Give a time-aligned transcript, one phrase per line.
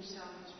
[0.00, 0.59] themselves.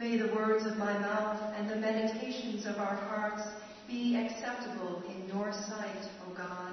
[0.00, 3.42] May the words of my mouth and the meditations of our hearts
[3.86, 6.72] be acceptable in your sight, O God,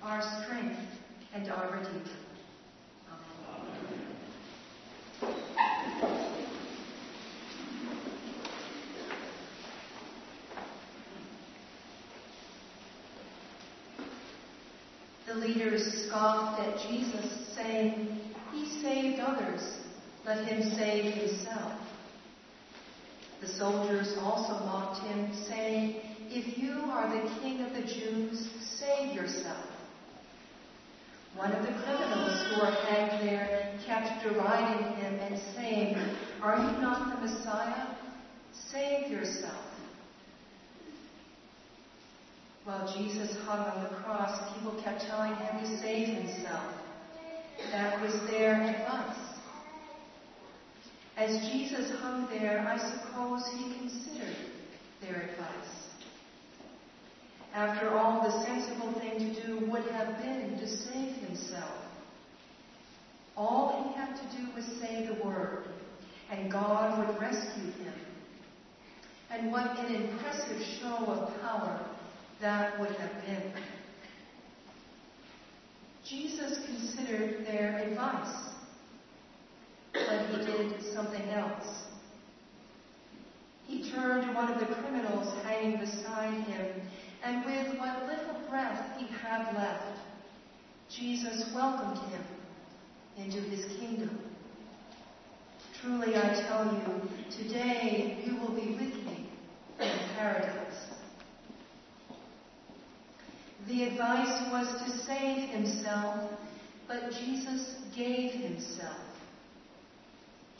[0.00, 0.78] our strength
[1.34, 2.04] and our Redeemer.
[15.26, 18.20] The leaders scoffed at Jesus, saying,
[18.52, 19.78] He saved others,
[20.24, 21.81] let him save himself.
[23.58, 25.96] Soldiers also mocked him, saying,
[26.30, 29.66] If you are the king of the Jews, save yourself.
[31.36, 35.96] One of the criminals who were hanged there kept deriding him and saying,
[36.42, 37.86] Are you not the Messiah?
[38.70, 39.64] Save yourself.
[42.64, 46.72] While Jesus hung on the cross, people kept telling him to save himself.
[47.72, 49.31] That was their advice.
[51.16, 54.36] As Jesus hung there, I suppose he considered
[55.02, 55.82] their advice.
[57.54, 61.74] After all, the sensible thing to do would have been to save himself.
[63.36, 65.64] All he had to do was say the word,
[66.30, 67.94] and God would rescue him.
[69.30, 71.80] And what an impressive show of power
[72.40, 73.52] that would have been.
[76.04, 78.51] Jesus considered their advice,
[80.30, 81.84] he did something else.
[83.66, 86.82] He turned to one of the criminals hanging beside him,
[87.24, 89.98] and with what little breath he had left,
[90.90, 92.24] Jesus welcomed him
[93.16, 94.18] into his kingdom.
[95.80, 99.28] Truly I tell you, today you will be with me
[99.80, 100.86] in paradise.
[103.68, 106.30] The advice was to save himself,
[106.88, 109.11] but Jesus gave himself.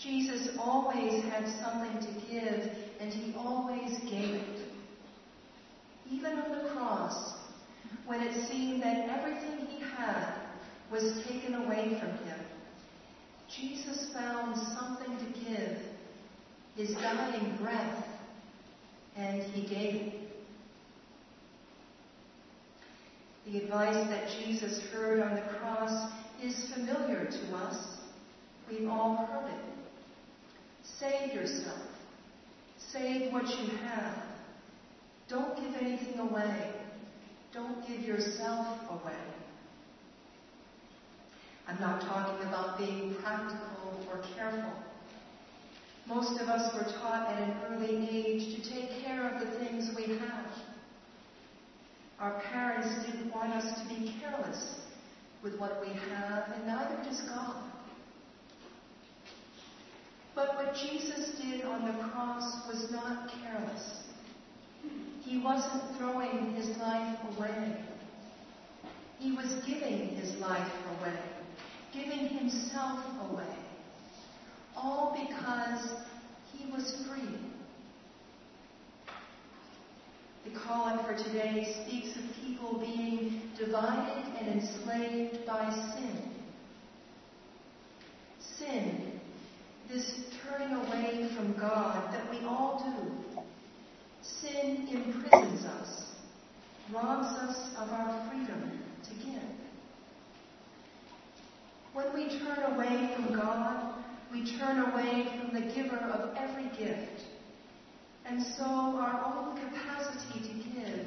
[0.03, 4.59] Jesus always had something to give, and he always gave it.
[6.11, 7.35] Even on the cross,
[8.07, 10.35] when it seemed that everything he had
[10.91, 12.41] was taken away from him,
[13.57, 15.79] Jesus found something to give,
[16.75, 18.05] his dying breath,
[19.17, 20.15] and he gave it.
[23.47, 26.13] The advice that Jesus heard on the cross
[26.43, 27.99] is familiar to us.
[28.69, 29.82] We've all heard it.
[31.03, 31.83] Save yourself.
[32.93, 34.23] Save what you have.
[35.29, 36.75] Don't give anything away.
[37.53, 39.19] Don't give yourself away.
[41.67, 44.75] I'm not talking about being practical or careful.
[46.07, 49.91] Most of us were taught at an early age to take care of the things
[49.97, 50.47] we have.
[52.21, 54.77] Our parents didn't want us to be careless
[55.43, 57.72] with what we have, and neither does God.
[60.35, 64.01] But what Jesus did on the cross was not careless.
[65.25, 67.77] He wasn't throwing his life away.
[69.19, 71.19] He was giving his life away,
[71.93, 73.57] giving himself away.
[74.75, 75.91] All because
[76.53, 77.39] he was free.
[80.45, 86.19] The calling for today speaks of people being divided and enslaved by sin.
[88.59, 89.12] Sin,
[89.93, 93.43] this turning away from God that we all do.
[94.23, 96.07] Sin imprisons us,
[96.93, 99.43] robs us of our freedom to give.
[101.93, 103.95] When we turn away from God,
[104.33, 107.25] we turn away from the giver of every gift.
[108.25, 111.07] And so our own capacity to give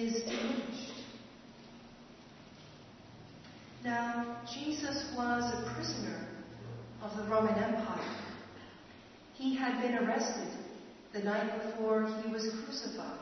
[0.00, 0.92] is diminished.
[3.82, 6.29] Now, Jesus was a prisoner
[7.02, 8.16] of the Roman Empire.
[9.34, 10.48] He had been arrested
[11.12, 13.18] the night before he was crucified.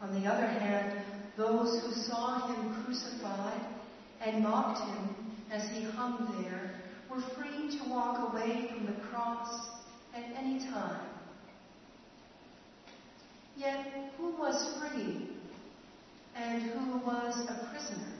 [0.00, 1.02] On the other hand,
[1.36, 3.60] those who saw him crucified
[4.24, 5.16] and mocked him
[5.50, 9.68] as he hung there were free to walk away from the cross
[10.14, 11.00] at any time.
[13.56, 15.30] Yet, who was free
[16.36, 18.17] and who was a prisoner?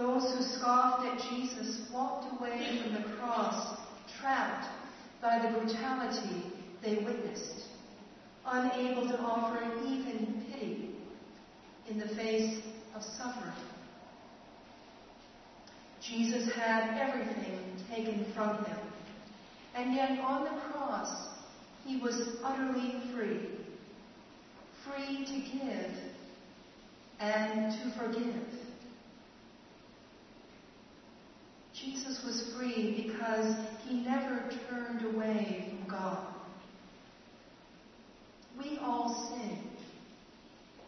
[0.00, 3.76] Those who scoffed at Jesus walked away from the cross,
[4.18, 4.66] trapped
[5.20, 6.42] by the brutality
[6.82, 7.66] they witnessed,
[8.46, 10.94] unable to offer even pity
[11.90, 12.62] in the face
[12.96, 13.52] of suffering.
[16.00, 17.60] Jesus had everything
[17.94, 18.78] taken from him.
[19.74, 21.28] And yet on the cross,
[21.84, 23.50] he was utterly free.
[24.82, 25.92] Free to give
[27.20, 28.46] and to forgive.
[31.80, 32.94] Jesus was free
[33.40, 36.26] because he never turned away from God.
[38.58, 39.58] We all sin.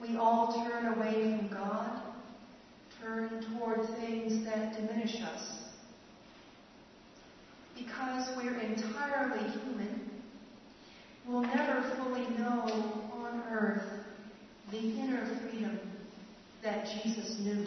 [0.00, 2.02] We all turn away from God,
[3.00, 5.60] turn toward things that diminish us.
[7.76, 10.10] Because we're entirely human,
[11.26, 13.84] we'll never fully know on earth
[14.70, 15.78] the inner freedom
[16.62, 17.66] that Jesus knew.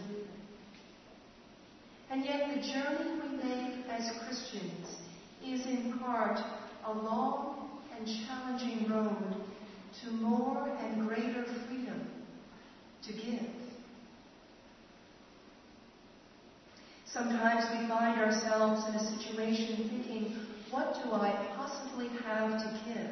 [2.11, 4.97] And yet the journey we make as Christians
[5.45, 6.39] is in part
[6.85, 9.35] a long and challenging road
[10.01, 12.01] to more and greater freedom
[13.03, 13.49] to give.
[17.05, 20.35] Sometimes we find ourselves in a situation thinking,
[20.71, 23.11] what do I possibly have to give?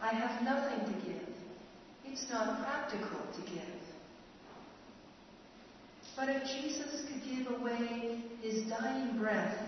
[0.00, 1.28] I have nothing to give.
[2.04, 3.62] It's not practical to give.
[6.16, 9.67] But if Jesus could give away his dying breath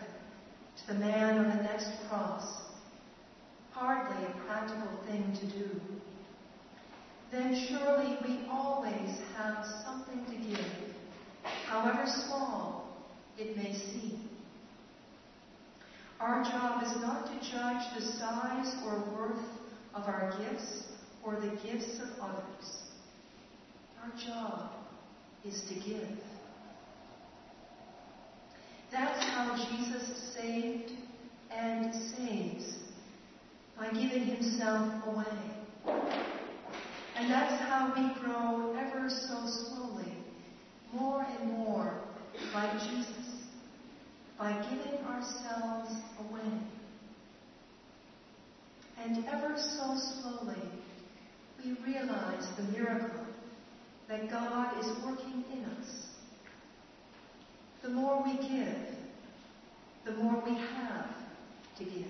[0.81, 2.63] to the man on the next cross,
[3.73, 5.81] hardly a practical thing to do,
[7.33, 10.67] then surely we always have something to give,
[11.67, 12.99] however small
[13.39, 14.29] it may seem.
[16.19, 19.45] Our job is not to judge the size or worth
[19.95, 20.85] of our gifts
[21.25, 22.83] or the gifts of others.
[24.03, 24.73] Our job
[25.45, 26.19] is to give.
[28.93, 30.91] That's how Jesus saved
[31.57, 32.75] and saves
[33.79, 35.95] by giving himself away.
[37.17, 40.13] And that's how we grow ever so slowly,
[40.93, 42.01] more and more
[42.53, 43.45] like Jesus,
[44.37, 45.93] by giving ourselves
[46.29, 46.61] away.
[48.99, 50.63] And ever so slowly,
[51.65, 53.27] we realize the miracle
[54.09, 56.10] that God is working in us
[57.83, 58.77] the more we give,
[60.05, 61.15] the more we have
[61.79, 62.07] to give.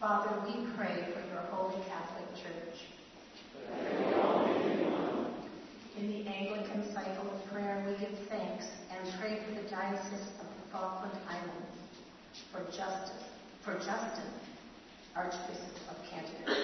[0.00, 2.86] Father, we pray for your Holy Catholic Church.
[5.98, 10.46] In the Anglican cycle of prayer, we give thanks and pray for the Diocese of
[10.46, 11.74] the Falkland Islands,
[12.52, 13.26] for justice,
[13.64, 14.30] for Justin,
[15.16, 16.54] Archbishop of Canterbury,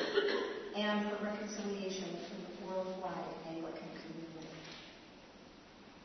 [0.76, 4.46] and for reconciliation in the worldwide Anglican Communion.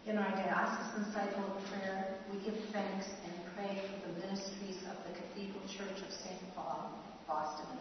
[0.08, 4.98] In our diocesan cycle of prayer, we give thanks and pray for the ministries of
[5.06, 6.42] the Cathedral Church of St.
[6.56, 7.78] Paul Boston,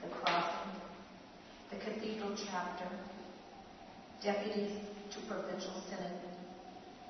[0.00, 0.78] the Crossing,
[1.70, 2.86] the Cathedral Chapter,
[4.24, 4.70] deputies
[5.10, 6.16] to Provincial Synod,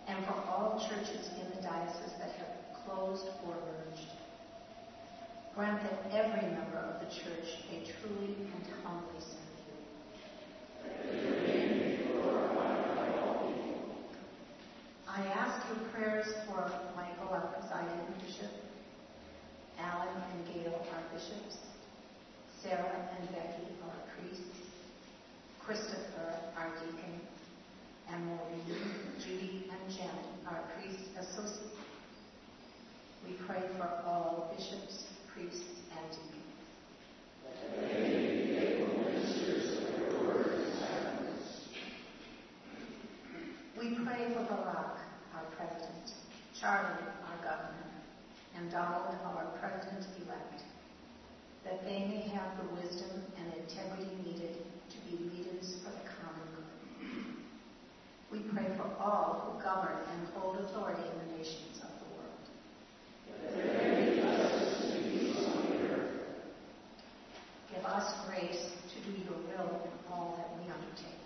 [0.09, 2.49] and for all churches in the diocese that have
[2.85, 4.11] closed or merged.
[5.55, 9.79] Grant that every member of the church may truly and humbly serve you.
[15.09, 18.51] I ask your prayers for Michael, our presiding bishop,
[19.79, 21.59] Alan and Gayle, our bishops,
[22.61, 24.59] Sarah and Becky, our priests,
[25.65, 26.14] Christopher,
[26.65, 27.21] our deacon,
[28.11, 28.65] and Maureen,
[29.21, 31.77] Judy, and Janet, our priest associates.
[33.27, 36.45] We pray for all bishops, priests, and deacons.
[43.79, 44.97] We pray for Barack,
[45.35, 46.13] our president,
[46.59, 47.91] Charlie, our governor,
[48.57, 50.63] and Donald, our president-elect,
[51.65, 54.57] that they may have the wisdom and integrity needed
[54.91, 56.65] to be leaders for the common good.
[58.31, 62.45] We pray for all who govern and hold authority in the nations of the world.
[67.71, 68.65] Give us grace
[68.95, 71.21] to do your will in all that we undertake.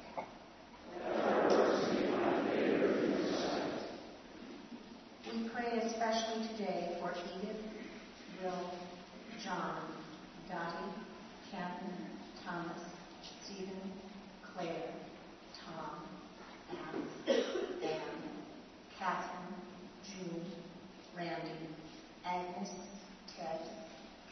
[5.32, 7.62] We pray especially today for Edith,
[8.42, 8.62] Will,
[9.44, 9.76] John,
[10.48, 10.94] Dottie,
[11.52, 11.94] Captain,
[12.44, 12.82] Thomas,
[13.44, 13.92] Stephen,
[14.42, 14.90] Claire,
[15.64, 16.08] Tom,
[16.70, 17.02] Anne,
[17.82, 18.22] Anne,
[18.98, 19.54] Catherine,
[20.04, 20.44] June,
[21.16, 21.58] Randy,
[22.24, 22.70] Agnes,
[23.36, 23.60] Ted,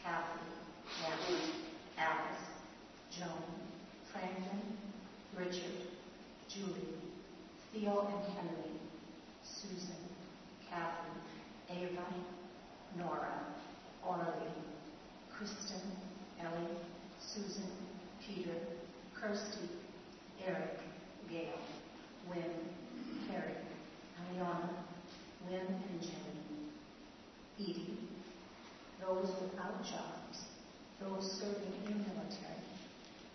[0.03, 0.39] Kathy,
[1.01, 1.51] Natalie,
[1.97, 2.45] Alice,
[3.17, 3.43] Joan,
[4.11, 4.61] Franklin,
[5.37, 5.87] Richard,
[6.47, 6.95] Julie,
[7.73, 8.71] Theo and Henry,
[9.43, 9.95] Susan,
[10.69, 11.21] Catherine,
[11.69, 12.05] Ava,
[12.97, 13.45] Nora,
[14.05, 14.51] Orly,
[15.35, 15.81] Kristen,
[16.39, 16.77] Ellie,
[17.19, 17.69] Susan,
[18.25, 18.55] Peter,
[19.19, 19.69] Kirsty,
[20.45, 20.79] Eric,
[21.29, 21.59] Gail,
[22.29, 22.53] Wynn,
[23.27, 23.55] Carrie,
[24.21, 24.69] Aliana,
[25.49, 26.69] Lynn and Jenny,
[27.59, 27.97] Edie,
[29.01, 30.37] those without jobs,
[31.01, 32.63] those serving in the military,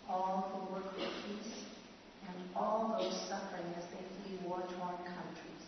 [0.09, 1.53] all who work for peace,
[2.27, 5.65] and all those suffering as they flee war-torn countries.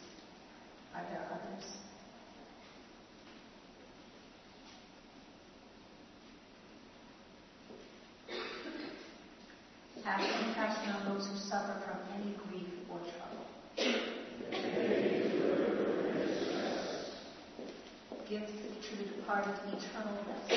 [0.95, 1.65] Are there others?
[10.05, 13.47] Have compassion on those who suffer from any grief or trouble.
[18.29, 20.51] Give to the departed eternal rest.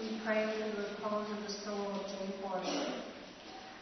[0.00, 2.92] We pray for the repose of the soul of Jay Forster,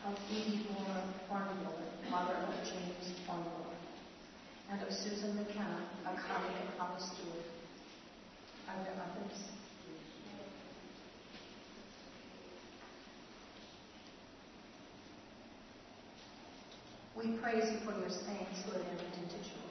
[0.08, 1.70] of Edie Hornblower,
[2.10, 3.76] mother of James Hornblower,
[4.72, 7.46] and of Susan McKenna, a colleague at Holly Stewart.
[8.66, 9.53] There others?
[17.24, 19.64] We praise you for your saints who have entered into joy.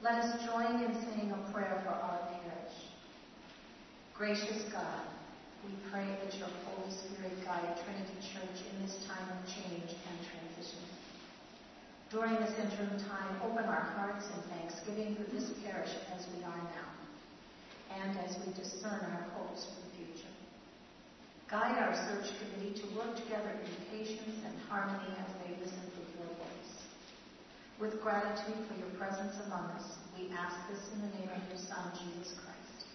[0.00, 2.76] Let us join in saying a prayer for our parish.
[4.14, 5.02] Gracious God,
[5.66, 10.16] we pray that your Holy Spirit guide Trinity Church in this time of change and
[10.30, 10.78] transition.
[12.08, 16.62] During this interim time, open our hearts in thanksgiving for this parish as we are
[16.70, 16.90] now,
[17.98, 20.43] and as we discern our hopes for the future.
[21.50, 26.04] Guide our search committee to work together in patience and harmony as they listen for
[26.18, 26.72] your voice.
[27.78, 31.58] With gratitude for your presence among us, we ask this in the name of your
[31.58, 32.86] Son, Jesus Christ.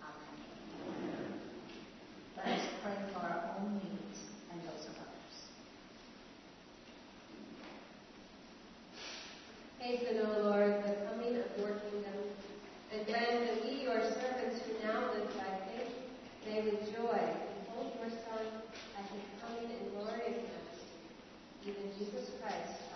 [0.00, 1.32] Amen.
[2.36, 4.18] Let us pray for our own needs
[4.52, 5.36] and those of others.
[9.80, 12.18] Hasten, O Lord, the coming of your kingdom,
[12.92, 15.92] and grant that we, your servants who now live by faith,
[16.46, 17.20] may with joy
[17.66, 18.44] behold your Son
[18.96, 20.98] at his coming in glory and majesty,
[21.68, 22.88] even Jesus Christ,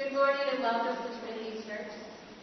[0.00, 1.92] Good morning and welcome to Trinity Church.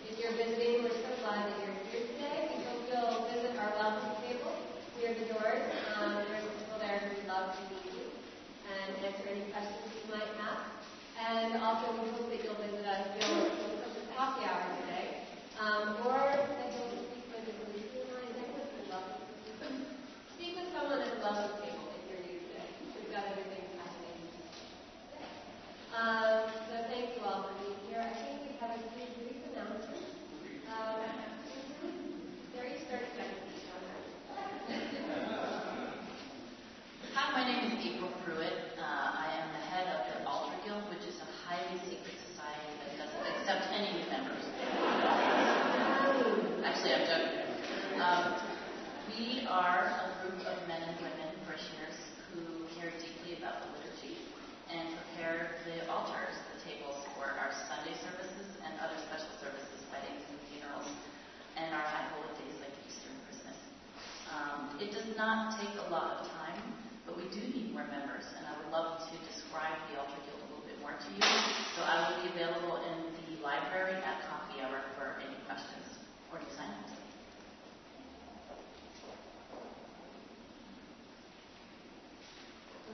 [0.05, 2.53] If you're visiting, we're so glad that you're here today.
[2.53, 4.53] We hope you'll visit our welcome table
[5.01, 5.65] near the doors.
[5.97, 8.13] Um, there's people there who'd love to meet you
[8.61, 10.69] and answer any questions you might have.
[11.17, 13.09] And also, we hope that you'll visit us.
[13.25, 15.25] We'll hook up coffee hour today.
[15.57, 15.97] Um,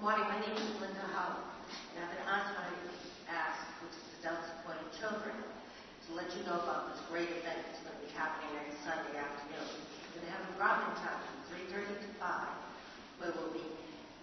[0.03, 1.47] morning, my name is Linda Holland,
[1.95, 6.59] and I've been asked to ASK, which is Adult Supporting Children, to let you know
[6.59, 9.63] about this great event that's going to be happening next Sunday afternoon.
[9.63, 13.63] We're going to have a robin time from 3.30 to 5, where we'll be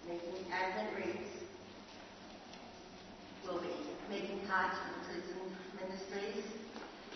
[0.05, 1.49] making Advent wreaths,
[3.41, 3.73] we'll be
[4.05, 5.41] making cards for the prison
[5.81, 6.45] ministries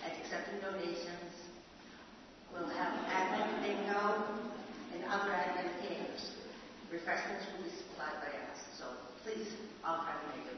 [0.01, 1.53] and accepting donations.
[2.49, 4.25] We'll have Advent bingo
[4.97, 6.33] and other Advent games.
[6.89, 8.44] Refreshments will be supplied by us.
[9.25, 10.54] Please archive me.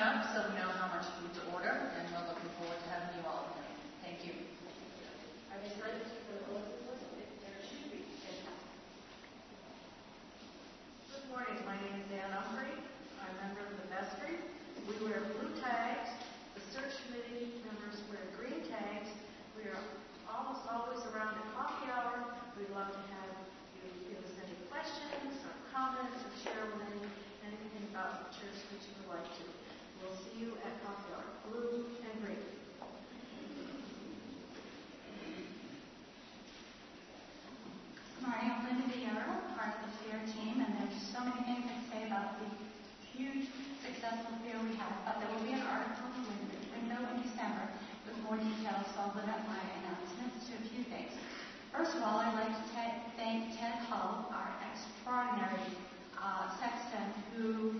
[0.00, 3.20] up so we know how much food to order, and we're looking forward to having
[3.20, 3.76] you all tonight.
[4.00, 4.32] Thank you.
[5.52, 6.56] I was ready for the
[11.04, 11.60] Good morning.
[11.68, 12.80] My name is Ann Humphrey.
[13.20, 14.40] I'm a member of the vestry.
[14.88, 16.08] We wear blue tags.
[16.56, 19.12] The search committee members wear green tags.
[19.52, 19.84] We are
[20.24, 22.40] almost always around at coffee hour.
[22.56, 23.36] We'd love to have
[23.76, 26.88] you give us any questions or comments or share with
[27.44, 28.69] anything about the church
[30.40, 32.40] you at Hawthorne, Blue and Green.
[38.24, 42.08] i'm Linda Vieira part of the FEAR team, and there's so many things to say
[42.08, 42.48] about the
[43.12, 43.52] huge
[43.84, 45.04] successful FEAR we have.
[45.04, 47.68] but there will be an article window in December
[48.08, 51.20] with more details, so I'll limit my announcements to a few things.
[51.68, 52.64] First of all, I'd like to
[53.20, 55.68] thank Ted Hull, our extraordinary
[56.16, 57.76] uh, sexton, who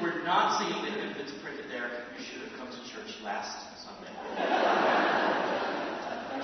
[0.00, 3.20] you were not seeing it, if it's printed there, you should have come to church
[3.22, 3.52] last
[3.84, 4.12] Sunday.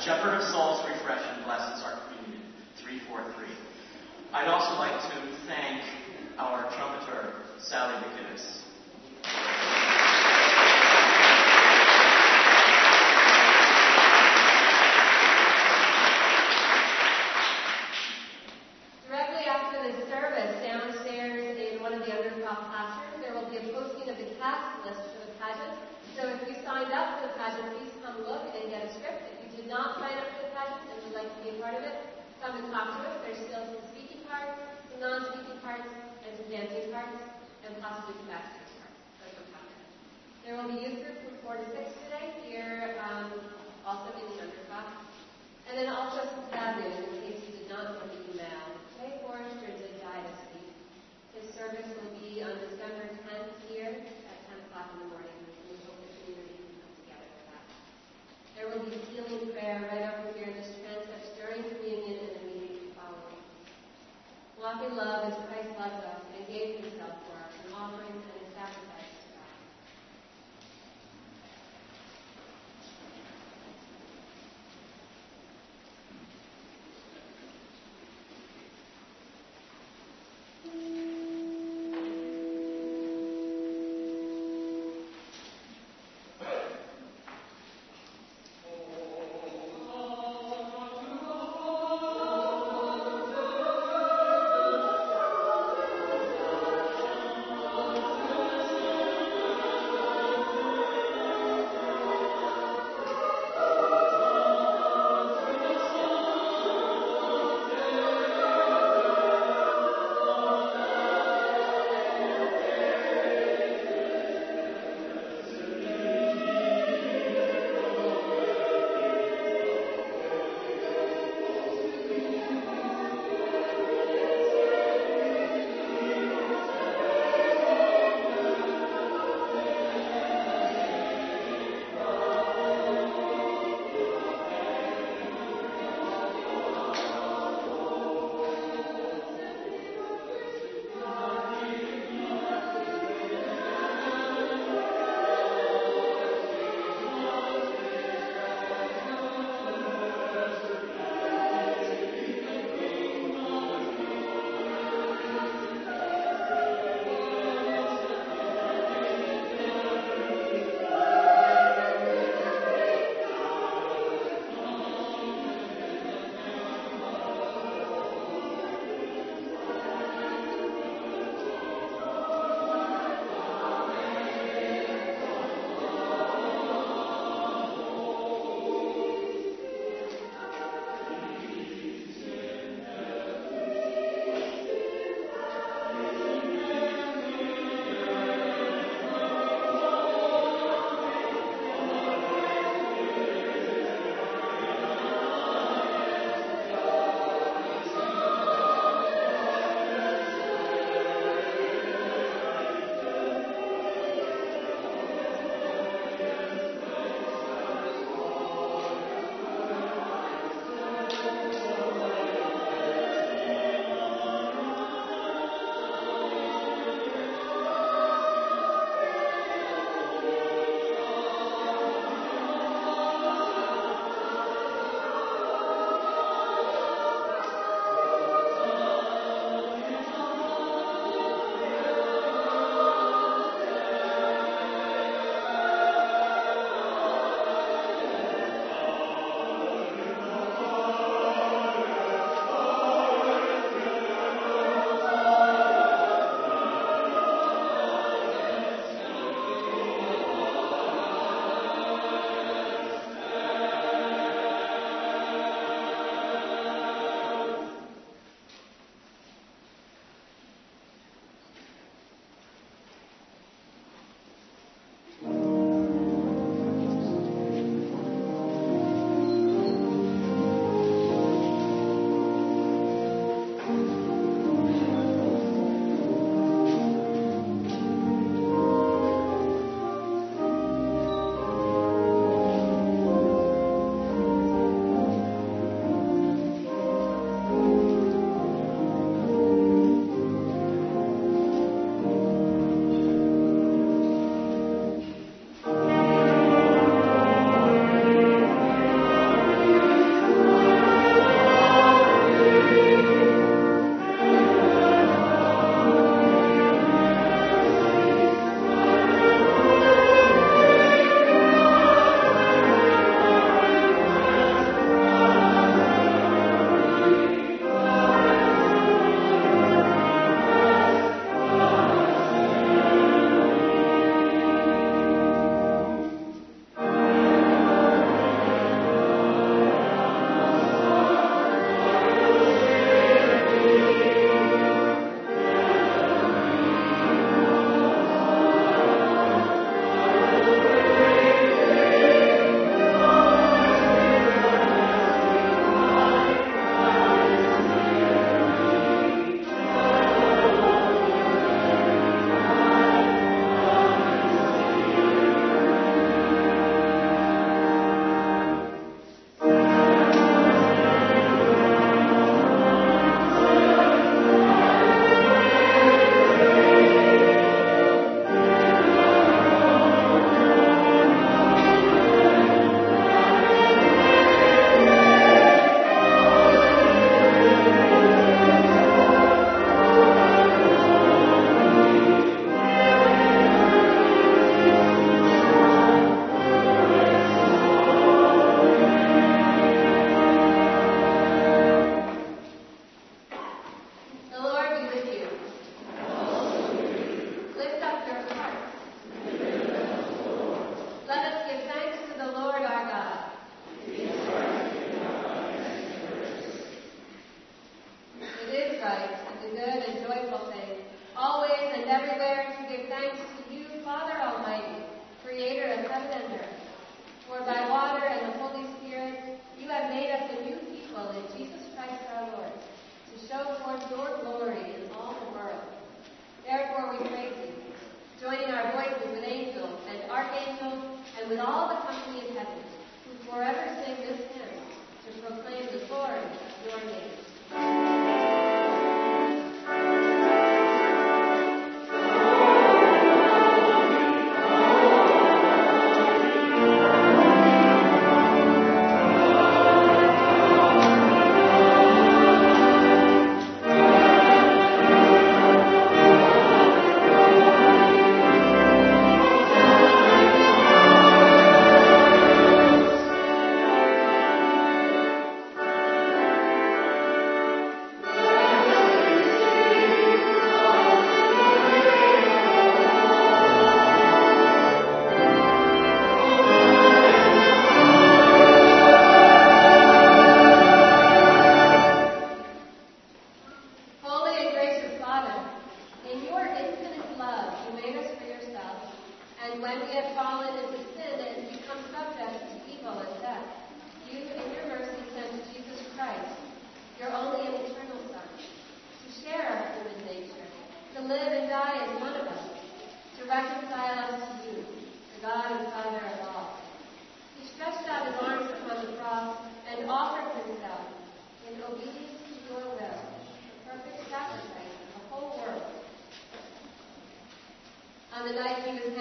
[0.04, 2.42] Shepherd of Souls, refresh and blesses our communion.
[2.76, 3.48] 343.
[4.34, 5.16] I'd also like to
[5.48, 5.82] thank
[6.38, 8.60] our trumpeter, Sally McGinnis.
[26.16, 29.36] So if you signed up for the pageant, please come look and get a script.
[29.36, 31.56] If you did not sign up for the pageant and would like to be a
[31.60, 31.96] part of it,
[32.40, 33.20] come and talk to us.
[33.20, 34.56] There's still some speaking parts,
[34.88, 35.92] some non-speaking parts,
[36.24, 37.20] and some dancing parts,
[37.68, 38.96] and possibly some backstage parts.
[39.20, 39.68] So come talk.
[40.40, 43.36] There will be youth group from 4 to 6 today here, um,
[43.84, 44.96] also in the underclass.
[45.68, 48.64] And then also some sad news in case you did not send the email.
[48.96, 50.72] Jay Forrester did die this week.
[51.36, 53.92] His service will be on December 10th here
[58.84, 63.40] in healing prayer right over here in this concept during communion and immediately following.
[64.60, 66.92] Walk in love as Christ loved us and gave his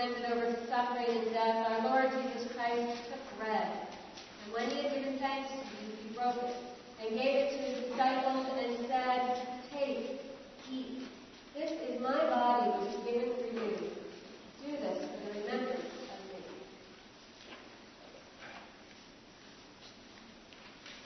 [0.05, 3.71] handed over suffering and death, our Lord Jesus Christ took bread.
[4.45, 6.55] And when he had given thanks to you, he broke it
[7.01, 10.21] and gave it to his disciples and said, Take,
[10.71, 11.07] eat.
[11.55, 13.77] This is my body which is given for you.
[14.61, 16.41] Do this for the remembrance of me.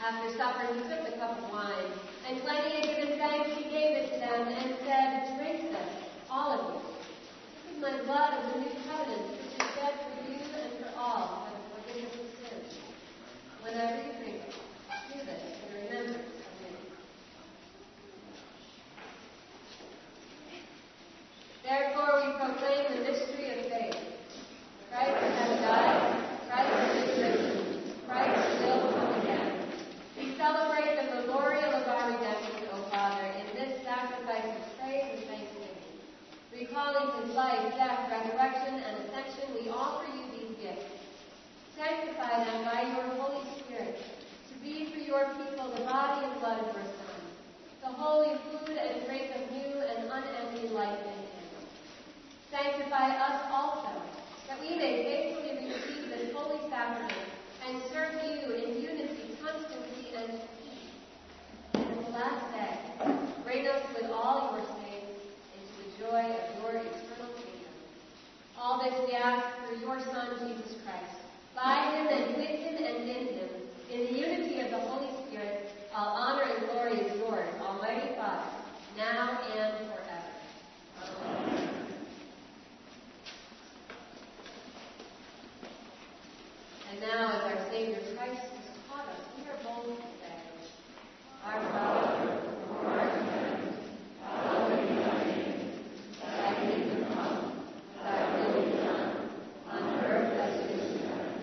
[0.03, 1.91] After supper, he took the cup of wine,
[2.27, 5.89] and when he had given thanks, he gave it to them and said, Drink this,
[6.29, 6.89] all of you.
[7.69, 10.99] This is my blood of the new covenant, which is shed for you and for
[10.99, 12.77] all for the forgiveness of sins.
[21.69, 24.01] Therefore, we proclaim the mystery of faith.
[24.89, 26.01] Christ has died.
[26.49, 27.93] Christ is risen.
[28.07, 29.69] Christ will come again.
[30.17, 35.23] We celebrate the memorial of our redemption, O Father, in this sacrifice of praise and
[35.29, 35.77] thanksgiving.
[36.51, 40.89] Recalling his life, death, resurrection, and ascension, we offer you these gifts.
[41.77, 43.95] Sanctify them by your Holy Spirit,
[44.51, 47.21] to be for your people the body and blood of your Son,
[47.81, 51.49] the holy food and drink of new and unending life in him.
[52.51, 53.89] Sanctify us also,
[54.47, 57.25] that we may faithfully receive this holy sacrament
[57.65, 60.29] and serve you in unity, constancy, and
[60.61, 60.93] peace.
[61.73, 62.77] And in the last day,
[63.43, 65.25] bring us with all your saints
[65.57, 67.73] into the joy of your eternal kingdom.
[68.59, 71.17] All this we ask through your Son, Jesus Christ.
[71.55, 73.58] By him and with him and in him,
[73.91, 78.49] in the unity of the Holy Spirit, all honor and glory is yours, Almighty Father,
[78.97, 80.33] now and forever.
[81.25, 81.69] Amen.
[86.91, 90.37] And now, as our Savior Christ has taught us, we are bold to say,
[91.45, 93.73] Our Father, who art in heaven,
[94.23, 95.59] hallowed be thy name.
[96.21, 97.41] Thy kingdom come,
[98.03, 99.29] thy will be done,
[99.69, 101.33] on earth as it is in heaven.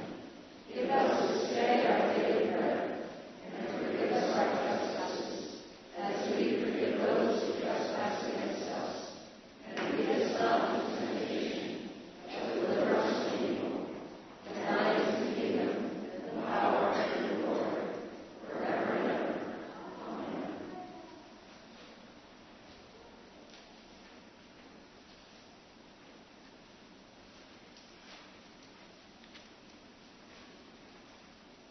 [0.74, 3.08] Give us this day our daily bread,
[3.46, 5.62] and forgive us our trespasses,
[5.96, 9.12] as we forgive those who trespass against us.
[9.68, 11.88] And lead us not into temptation,
[12.26, 13.86] but deliver us from evil.
[14.46, 15.70] For thine is the kingdom,
[16.28, 17.82] and the power, and the glory,
[18.46, 19.34] forever and ever.
[20.08, 20.52] Amen.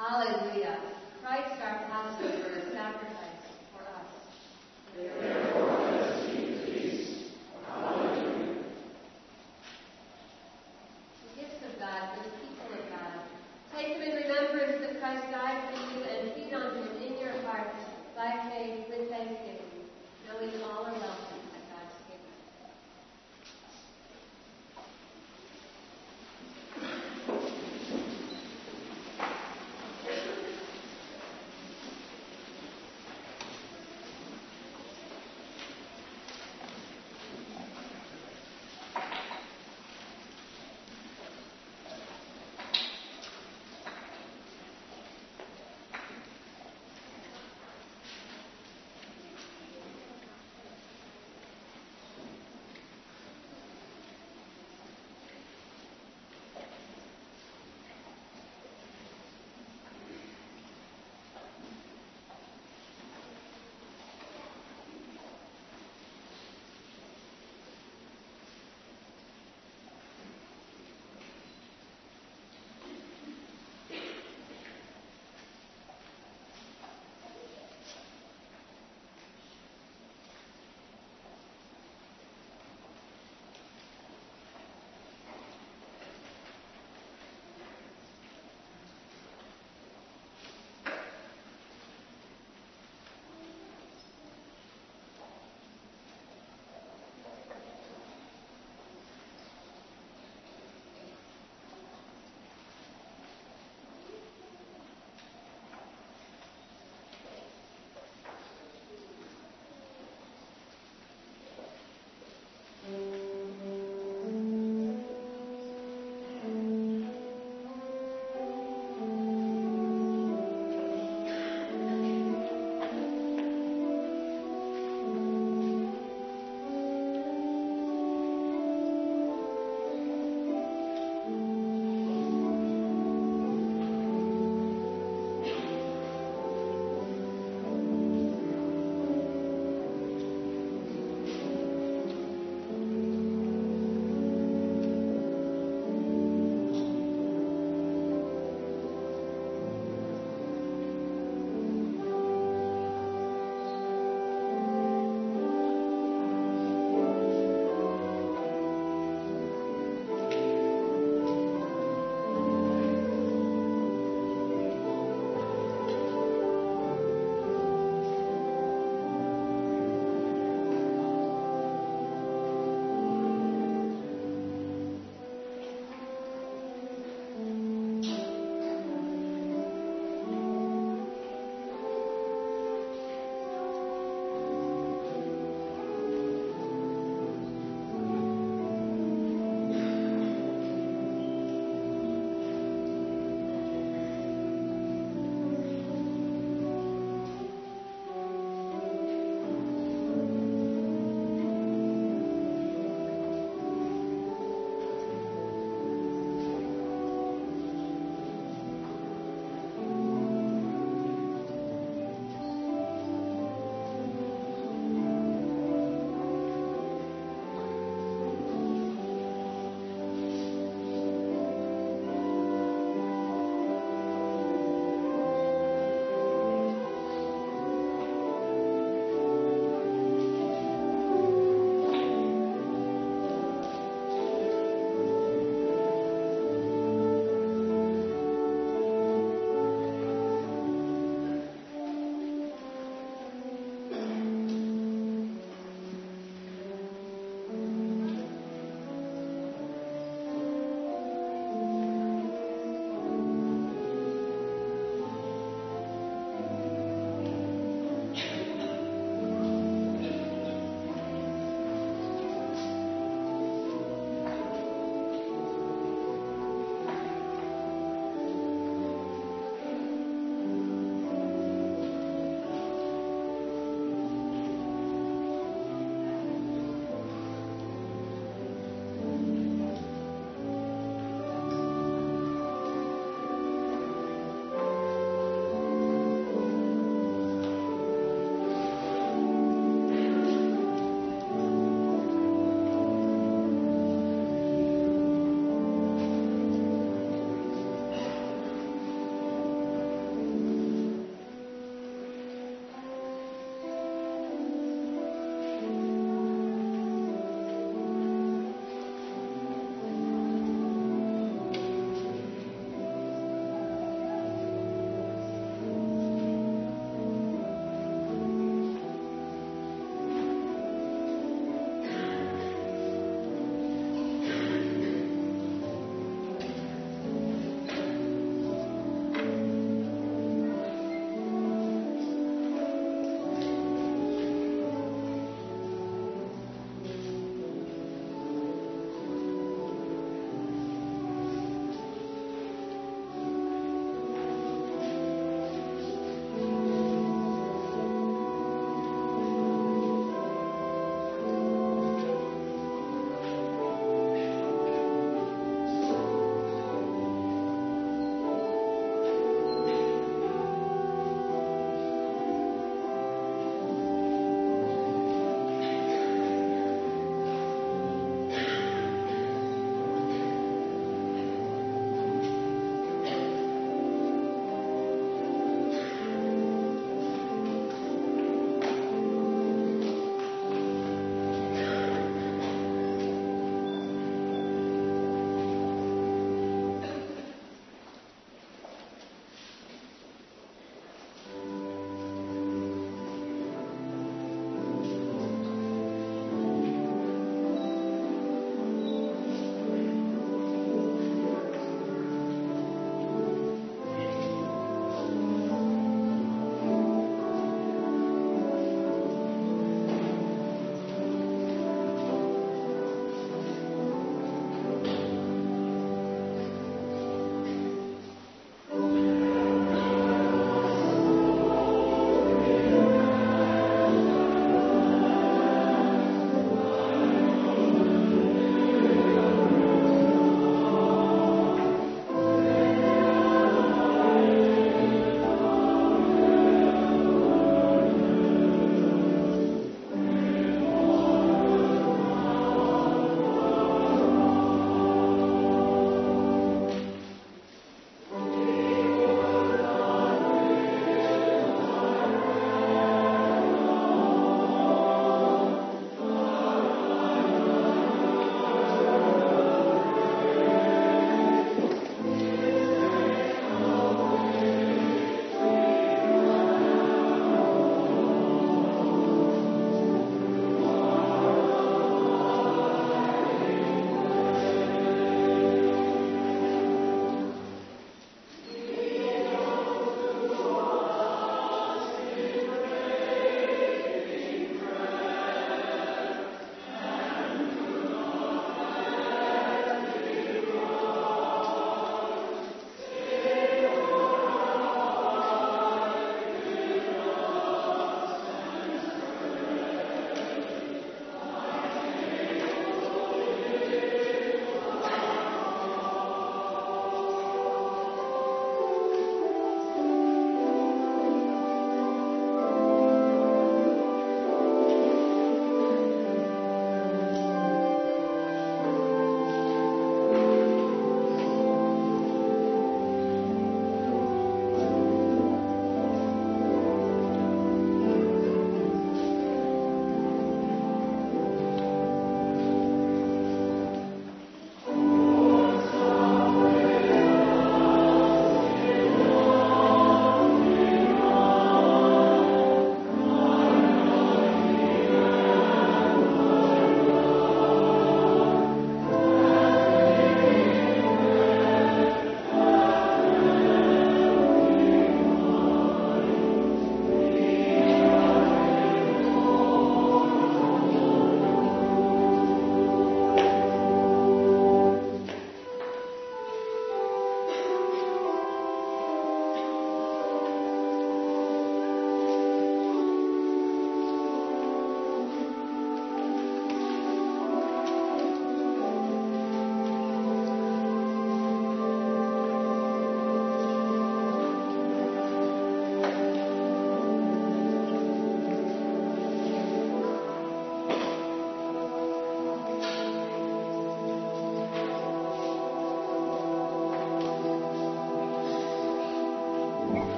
[0.00, 0.80] Alleluia.
[1.22, 1.59] Christ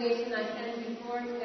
[0.00, 1.38] congregation, I stand before you